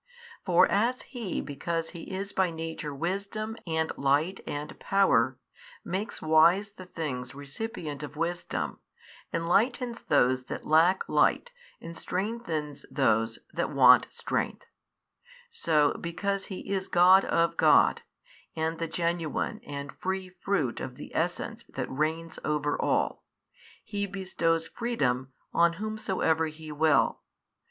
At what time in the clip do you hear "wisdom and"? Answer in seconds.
2.91-3.91